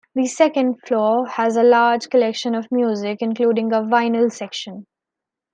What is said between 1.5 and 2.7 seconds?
a large collection